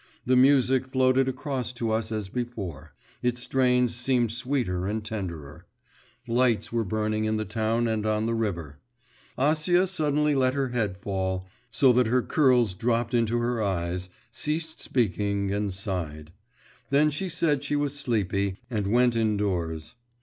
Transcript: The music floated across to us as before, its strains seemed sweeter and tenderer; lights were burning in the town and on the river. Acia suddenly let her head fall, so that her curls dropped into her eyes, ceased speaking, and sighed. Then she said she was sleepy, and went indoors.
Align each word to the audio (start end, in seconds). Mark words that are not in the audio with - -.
The 0.25 0.35
music 0.35 0.87
floated 0.87 1.29
across 1.29 1.71
to 1.73 1.91
us 1.91 2.11
as 2.11 2.27
before, 2.27 2.95
its 3.21 3.39
strains 3.43 3.93
seemed 3.93 4.31
sweeter 4.31 4.87
and 4.87 5.05
tenderer; 5.05 5.67
lights 6.27 6.73
were 6.73 6.83
burning 6.83 7.25
in 7.25 7.37
the 7.37 7.45
town 7.45 7.87
and 7.87 8.03
on 8.03 8.25
the 8.25 8.33
river. 8.33 8.79
Acia 9.37 9.87
suddenly 9.87 10.33
let 10.33 10.55
her 10.55 10.69
head 10.69 10.97
fall, 10.97 11.47
so 11.69 11.93
that 11.93 12.07
her 12.07 12.23
curls 12.23 12.73
dropped 12.73 13.13
into 13.13 13.37
her 13.41 13.61
eyes, 13.61 14.09
ceased 14.31 14.79
speaking, 14.79 15.51
and 15.53 15.71
sighed. 15.71 16.31
Then 16.89 17.11
she 17.11 17.29
said 17.29 17.63
she 17.63 17.75
was 17.75 17.93
sleepy, 17.93 18.57
and 18.71 18.87
went 18.87 19.15
indoors. 19.15 19.93